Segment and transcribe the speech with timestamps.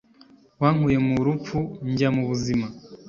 [0.61, 1.57] Wankuye mu rupfu
[1.89, 2.67] njya mu buzima